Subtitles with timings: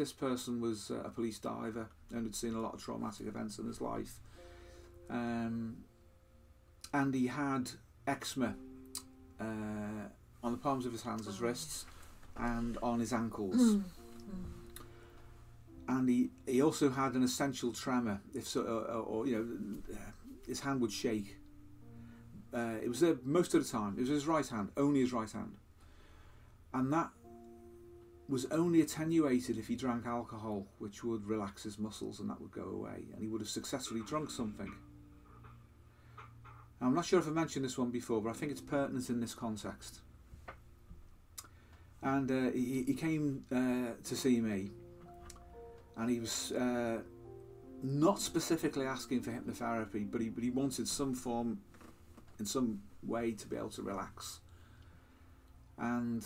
[0.00, 3.60] This person was uh, a police diver and had seen a lot of traumatic events
[3.60, 4.18] in his life.
[5.08, 5.76] Um,
[6.92, 7.70] and he had
[8.04, 8.56] eczema
[9.40, 10.08] uh,
[10.42, 11.86] on the palms of his hands, his wrists,
[12.36, 13.54] and on his ankles.
[13.56, 13.84] Mm.
[15.86, 18.20] and he, he also had an essential tremor.
[18.34, 19.96] If so, or, or you know,
[20.44, 21.36] his hand would shake.
[22.52, 23.94] Uh, it was there most of the time.
[23.96, 25.52] It was his right hand, only his right hand,
[26.72, 27.10] and that
[28.28, 32.52] was only attenuated if he drank alcohol, which would relax his muscles and that would
[32.52, 34.72] go away, and he would have successfully drunk something.
[36.80, 39.08] Now, I'm not sure if I mentioned this one before, but I think it's pertinent
[39.10, 40.00] in this context.
[42.02, 44.70] And uh, he, he came uh, to see me,
[45.96, 46.98] and he was uh,
[47.82, 51.58] not specifically asking for hypnotherapy, but he, but he wanted some form,
[52.38, 54.40] in some way, to be able to relax.
[55.78, 56.24] And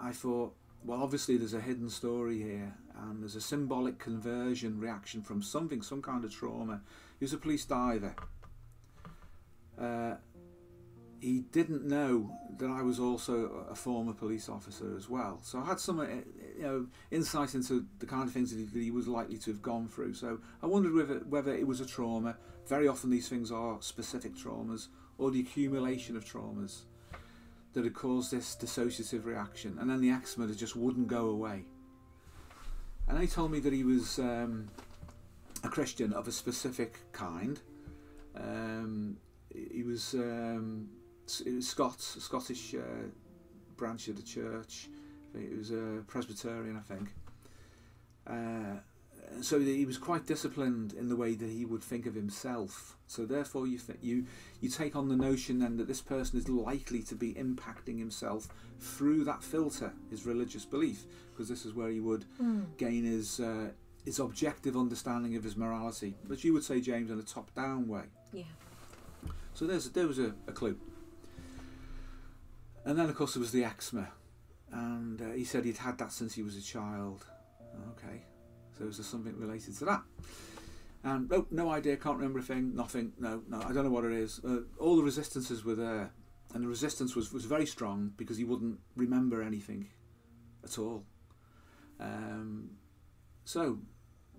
[0.00, 0.54] I thought,
[0.84, 5.82] well, obviously there's a hidden story here, and there's a symbolic conversion reaction from something,
[5.82, 6.80] some kind of trauma.
[7.18, 8.14] He was a police diver.
[9.80, 10.14] Uh,
[11.20, 15.40] he didn't know that I was also a former police officer as well.
[15.42, 16.06] So I had some, uh,
[16.56, 19.50] you know, insight into the kind of things that he, that he was likely to
[19.50, 20.14] have gone through.
[20.14, 22.36] So I wondered whether whether it was a trauma.
[22.66, 26.82] Very often these things are specific traumas or the accumulation of traumas
[27.72, 31.64] that had caused this dissociative reaction, and then the eczema that just wouldn't go away.
[33.08, 34.68] And he told me that he was um,
[35.64, 37.60] a Christian of a specific kind.
[38.36, 39.16] Um,
[39.54, 40.88] he was um,
[41.26, 43.08] Scots, a Scottish uh,
[43.76, 44.88] branch of the church.
[45.34, 47.08] It was a Presbyterian, I think.
[48.26, 48.80] Uh,
[49.40, 52.96] so he was quite disciplined in the way that he would think of himself.
[53.06, 54.26] So therefore, you th- you
[54.60, 58.48] you take on the notion then that this person is likely to be impacting himself
[58.80, 62.76] through that filter, his religious belief, because this is where he would Mm.
[62.76, 63.70] gain his uh,
[64.04, 68.04] his objective understanding of his morality, which you would say, James, in a top-down way.
[68.32, 68.44] Yeah.
[69.54, 70.78] So there's there was a, a clue.
[72.84, 74.08] And then of course there was the eczema,
[74.72, 77.26] and uh, he said he'd had that since he was a child.
[77.92, 78.22] Okay,
[78.78, 80.02] so is there something related to that?
[81.04, 83.12] And oh, no idea, can't remember a thing, nothing.
[83.18, 84.40] No, no, I don't know what it is.
[84.44, 86.10] Uh, all the resistances were there,
[86.54, 89.88] and the resistance was was very strong because he wouldn't remember anything
[90.64, 91.04] at all.
[92.00, 92.70] Um,
[93.44, 93.78] so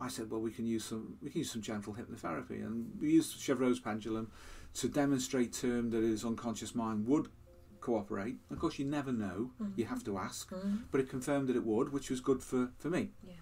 [0.00, 3.10] I said, well, we can use some we can use some gentle hypnotherapy, and we
[3.12, 4.30] used Chevreul's pendulum
[4.74, 7.28] to demonstrate to him that his unconscious mind would
[7.80, 8.36] cooperate.
[8.50, 10.50] Of course, you never know; you have to ask.
[10.50, 10.80] Mm.
[10.90, 13.10] But it confirmed that it would, which was good for for me.
[13.26, 13.34] Yeah.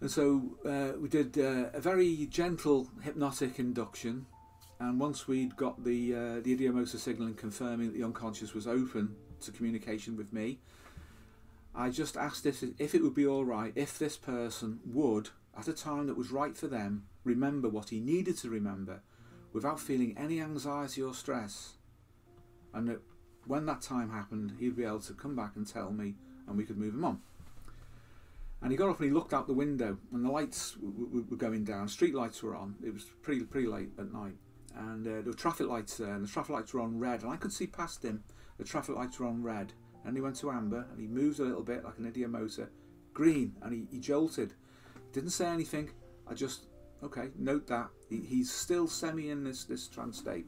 [0.00, 4.26] And so uh, we did uh, a very gentle hypnotic induction,
[4.78, 9.16] and once we'd got the uh, the ideomotor signalling confirming that the unconscious was open
[9.40, 10.58] to communication with me,
[11.74, 15.68] I just asked if if it would be all right if this person would, at
[15.68, 19.00] a time that was right for them, remember what he needed to remember,
[19.54, 21.74] without feeling any anxiety or stress,
[22.74, 23.00] and that
[23.46, 26.14] when that time happened, he'd be able to come back and tell me,
[26.46, 27.20] and we could move him on.
[28.64, 31.64] And he got up and he looked out the window, and the lights were going
[31.64, 31.86] down.
[31.86, 32.74] Street lights were on.
[32.82, 34.36] It was pretty pretty late at night,
[34.74, 37.30] and uh, there were traffic lights there, and the traffic lights were on red, and
[37.30, 38.24] I could see past him.
[38.56, 39.74] The traffic lights were on red,
[40.06, 42.68] and he went to amber, and he moved a little bit like an ideomotor,
[43.12, 44.54] green, and he, he jolted.
[45.12, 45.90] Didn't say anything.
[46.26, 46.64] I just
[47.02, 50.46] okay, note that he, he's still semi in this this trance state.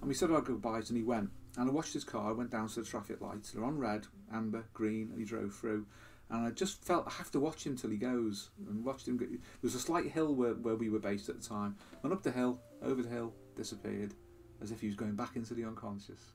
[0.00, 1.30] And we said our goodbyes, and he went.
[1.56, 2.32] And I watched his car.
[2.34, 3.50] went down to the traffic lights.
[3.50, 5.86] They're on red, amber, green, and he drove through.
[6.30, 8.50] And I just felt I have to watch him till he goes.
[8.68, 9.16] And watched him.
[9.16, 9.26] Go.
[9.26, 11.76] There was a slight hill where, where we were based at the time.
[12.02, 14.14] Went up the hill, over the hill, disappeared,
[14.62, 16.32] as if he was going back into the unconscious.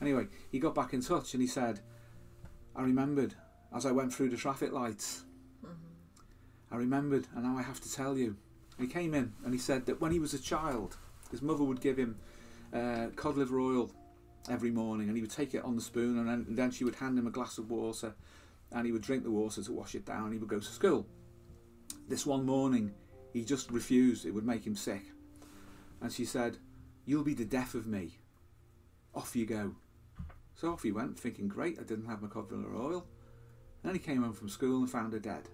[0.00, 1.80] Anyway, he got back in touch and he said,
[2.74, 3.34] I remembered
[3.74, 5.24] as I went through the traffic lights.
[6.70, 8.36] I remembered, and now I have to tell you.
[8.78, 10.96] He came in and he said that when he was a child,
[11.30, 12.16] his mother would give him
[12.72, 13.90] uh, cod liver oil
[14.48, 16.84] every morning, and he would take it on the spoon, and then, and then she
[16.84, 18.14] would hand him a glass of water,
[18.72, 20.24] and he would drink the water to wash it down.
[20.24, 21.06] And he would go to school.
[22.08, 22.92] This one morning,
[23.32, 25.02] he just refused; it would make him sick.
[26.00, 26.58] And she said,
[27.04, 28.18] "You'll be the death of me.
[29.14, 29.74] Off you go."
[30.54, 33.06] So off he went, thinking, "Great, I didn't have my cod liver oil."
[33.82, 35.48] And then he came home from school and found her dead.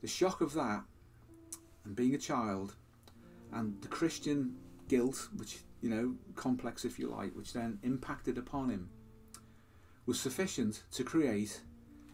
[0.00, 0.84] The shock of that,
[1.84, 2.74] and being a child,
[3.52, 4.56] and the Christian
[4.88, 8.88] guilt, which, you know, complex if you like, which then impacted upon him,
[10.06, 11.60] was sufficient to create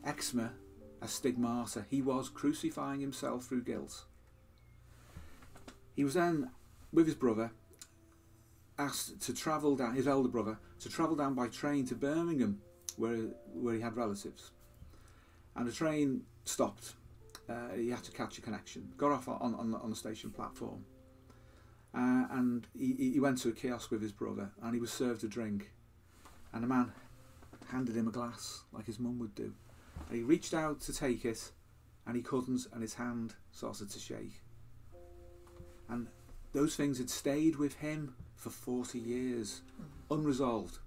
[0.05, 0.53] eczema
[1.03, 1.87] as stigmata.
[1.91, 4.05] He was crucifying himself through guilt.
[5.95, 6.51] He was then,
[6.93, 7.51] with his brother,
[8.79, 12.61] asked to travel down, his elder brother, to travel down by train to Birmingham,
[12.97, 13.17] where,
[13.53, 14.53] where he had relatives.
[15.57, 16.95] And the train stopped.
[17.49, 18.93] Uh, he had to catch a connection.
[18.97, 20.85] Got off on, on, on the station platform.
[21.95, 25.25] Uh, and he, he went to a kiosk with his brother and he was served
[25.25, 25.73] a drink.
[26.53, 26.93] And the man
[27.69, 29.55] handed him a glass like his mum would do.
[30.09, 31.53] And he reached out to take it
[32.07, 34.41] and he couldn't, and his hand started to shake.
[35.91, 36.09] And
[36.53, 40.17] those things had stayed with him for 40 years, mm.
[40.17, 40.79] unresolved.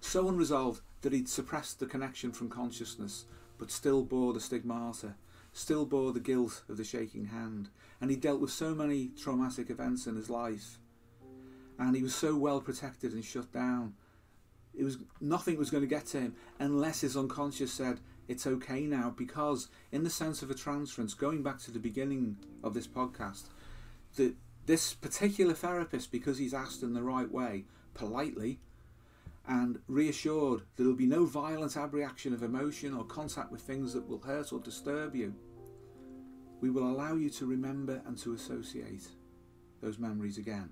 [0.00, 3.26] So unresolved that he'd suppressed the connection from consciousness,
[3.58, 5.16] but still bore the stigmata,
[5.52, 7.68] still bore the guilt of the shaking hand.
[8.00, 10.78] And he dealt with so many traumatic events in his life.
[11.78, 13.94] And he was so well protected and shut down.
[14.76, 18.82] It was nothing was going to get to him unless his unconscious said, It's okay
[18.82, 22.86] now, because in the sense of a transference, going back to the beginning of this
[22.86, 23.44] podcast,
[24.16, 24.34] that
[24.66, 28.58] this particular therapist, because he's asked in the right way, politely,
[29.46, 34.08] and reassured that there'll be no violent abreaction of emotion or contact with things that
[34.08, 35.34] will hurt or disturb you,
[36.60, 39.06] we will allow you to remember and to associate
[39.82, 40.70] those memories again.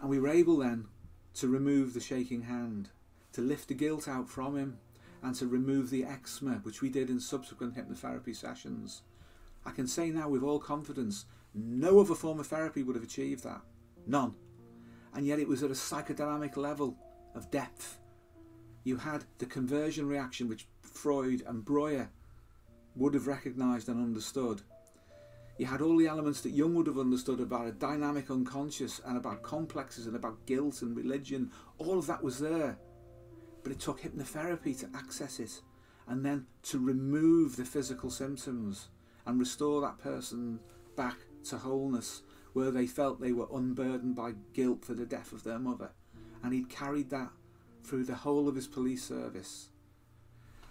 [0.00, 0.86] And we were able then
[1.34, 2.90] to remove the shaking hand,
[3.38, 4.76] to lift the guilt out from him,
[5.22, 9.02] and to remove the eczema, which we did in subsequent hypnotherapy sessions.
[9.64, 11.24] I can say now with all confidence
[11.54, 13.60] no other form of therapy would have achieved that.
[14.08, 14.34] None.
[15.14, 16.96] And yet it was at a psychodynamic level
[17.36, 18.00] of depth.
[18.82, 22.10] You had the conversion reaction which Freud and Breuer
[22.96, 24.62] would have recognised and understood.
[25.58, 29.16] You had all the elements that Jung would have understood about a dynamic unconscious and
[29.16, 31.52] about complexes and about guilt and religion.
[31.78, 32.78] All of that was there.
[33.62, 35.60] But it took hypnotherapy to access it
[36.06, 38.88] and then to remove the physical symptoms
[39.26, 40.58] and restore that person
[40.96, 42.22] back to wholeness
[42.54, 45.90] where they felt they were unburdened by guilt for the death of their mother.
[46.42, 47.30] And he'd carried that
[47.84, 49.68] through the whole of his police service.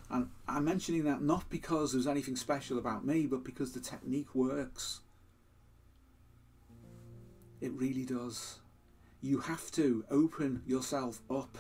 [0.10, 4.34] And I'm mentioning that not because there's anything special about me, but because the technique
[4.34, 5.02] works.
[7.60, 8.60] It really does.
[9.22, 11.58] You have to open yourself up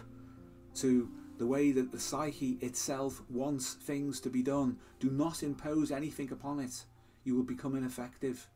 [0.77, 4.77] to the way that the psyche itself wants things to be done.
[4.99, 6.85] Do not impose anything upon it.
[7.23, 8.47] You will become ineffective.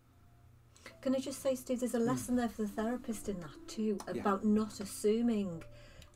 [1.01, 4.00] Can I just say, Steve, there's a lesson there for the therapist in that too
[4.07, 4.51] about yeah.
[4.51, 5.63] not assuming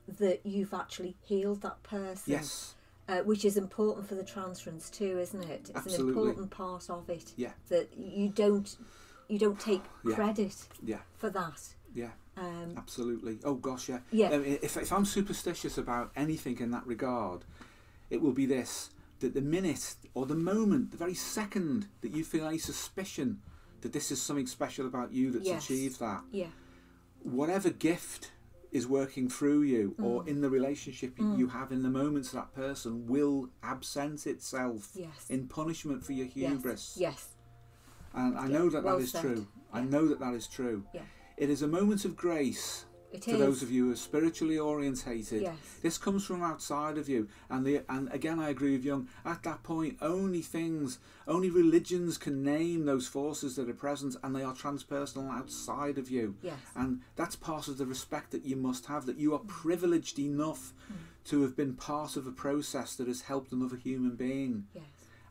[0.08, 2.34] that you've actually healed that person.
[2.34, 2.76] Yes.
[3.08, 5.70] Uh, which is important for the transference too, isn't it?
[5.70, 6.12] It's Absolutely.
[6.12, 7.34] an important part of it.
[7.36, 7.52] Yeah.
[7.70, 8.76] That you don't
[9.28, 10.16] you don't take yeah.
[10.16, 11.00] credit yeah.
[11.16, 11.62] for that.
[11.94, 12.10] Yeah.
[12.38, 13.40] Um, Absolutely.
[13.44, 14.00] Oh gosh, yeah.
[14.12, 14.30] Yeah.
[14.30, 17.46] Um, if, if I'm superstitious about anything in that regard,
[18.10, 18.90] it will be this:
[19.20, 23.42] that the minute or the moment, the very second that you feel any suspicion
[23.82, 25.64] that this is something special about you that's yes.
[25.64, 26.22] achieved that.
[26.32, 26.48] Yeah.
[27.22, 28.32] Whatever gift
[28.72, 30.04] is working through you mm.
[30.04, 31.38] or in the relationship mm.
[31.38, 35.30] you have in the moments that person will absent itself yes.
[35.30, 36.96] in punishment for your hubris.
[36.98, 37.12] Yes.
[37.14, 37.28] yes.
[38.14, 39.22] And I know that well that is said.
[39.22, 39.48] true.
[39.74, 39.80] Yeah.
[39.80, 40.84] I know that that is true.
[40.94, 41.02] Yeah.
[41.38, 42.86] It is a moment of grace
[43.16, 43.40] it to is.
[43.40, 45.44] those of you who are spiritually orientated.
[45.44, 45.56] Yes.
[45.82, 47.28] This comes from outside of you.
[47.50, 52.18] And the and again I agree with Jung, at that point only things only religions
[52.18, 56.36] can name those forces that are present and they are transpersonal outside of you.
[56.42, 56.60] Yes.
[56.76, 60.74] And that's part of the respect that you must have, that you are privileged enough
[60.92, 60.96] mm.
[61.30, 64.66] to have been part of a process that has helped another human being.
[64.74, 64.84] Yes.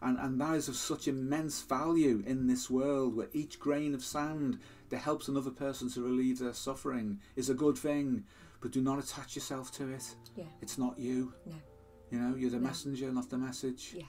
[0.02, 4.05] And, and that is of such immense value in this world where each grain of
[4.05, 4.58] sand
[4.91, 8.24] that helps another person to relieve their suffering is a good thing,
[8.60, 10.14] but do not attach yourself to it.
[10.36, 10.44] Yeah.
[10.62, 11.32] It's not you.
[11.46, 11.55] No.
[12.10, 12.69] You know, you're the no.
[12.69, 13.94] messenger, not the message.
[13.96, 14.05] Yeah.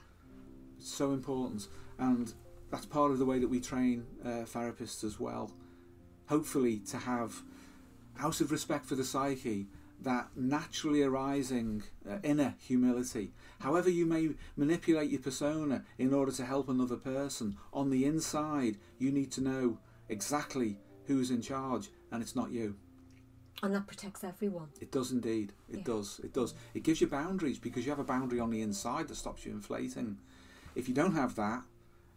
[0.78, 1.68] It's so important.
[1.98, 2.34] And
[2.72, 5.52] that's part of the way that we train uh, therapists as well.
[6.28, 7.42] Hopefully, to have,
[8.20, 9.68] out of respect for the psyche,
[10.02, 13.32] that naturally arising uh, inner humility.
[13.60, 18.78] However, you may manipulate your persona in order to help another person, on the inside,
[19.00, 22.76] you need to know exactly who's in charge, and it's not you.
[23.64, 24.70] And that protects everyone.
[24.82, 25.54] It does indeed.
[25.70, 25.84] It Yeah.
[25.84, 26.20] does.
[26.24, 26.54] It does.
[26.74, 29.52] It gives you boundaries because you have a boundary on the inside that stops you
[29.52, 30.18] inflating.
[30.76, 31.64] If you don't have that,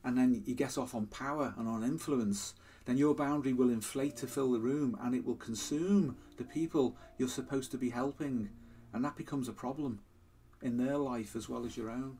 [0.04, 2.54] and then you get off on power and on influence,
[2.86, 6.96] then your boundary will inflate to fill the room and it will consume the people
[7.18, 8.48] you're supposed to be helping.
[8.92, 10.00] And that becomes a problem
[10.62, 12.18] in their life as well as your own.